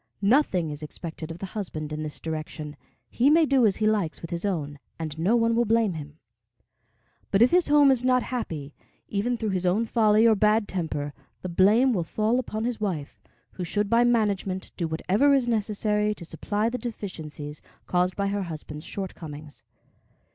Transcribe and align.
Nothing 0.23 0.71
is 0.71 0.81
expected 0.81 1.29
of 1.29 1.37
the 1.37 1.45
husband 1.53 1.93
in 1.93 2.01
this 2.01 2.19
direction; 2.19 2.75
he 3.07 3.29
may 3.29 3.45
do 3.45 3.67
as 3.67 3.75
he 3.75 3.85
likes 3.85 4.19
with 4.19 4.31
his 4.31 4.45
own, 4.45 4.79
and 4.97 5.15
no 5.19 5.35
one 5.35 5.53
will 5.55 5.63
blame 5.63 5.93
him; 5.93 6.17
but 7.29 7.43
if 7.43 7.51
his 7.51 7.67
home 7.67 7.91
is 7.91 8.03
not 8.03 8.23
happy, 8.23 8.73
even 9.09 9.37
through 9.37 9.51
his 9.51 9.63
own 9.63 9.85
folly 9.85 10.27
or 10.27 10.33
bad 10.33 10.67
temper, 10.67 11.13
the 11.43 11.49
blame 11.49 11.93
will 11.93 12.03
fall 12.03 12.39
upon 12.39 12.63
his 12.63 12.81
wife, 12.81 13.21
who 13.51 13.63
should 13.63 13.91
by 13.91 14.03
management 14.03 14.71
do 14.75 14.87
whatever 14.87 15.35
is 15.35 15.47
necessary 15.47 16.15
to 16.15 16.25
supply 16.25 16.67
the 16.67 16.79
deficiencies 16.79 17.61
caused 17.85 18.15
by 18.15 18.29
her 18.29 18.41
husband's 18.41 18.85
shortcomings. 18.85 19.61